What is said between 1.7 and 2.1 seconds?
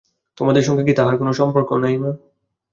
নাই